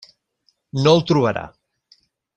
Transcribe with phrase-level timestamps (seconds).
[0.85, 1.45] No el trobarà.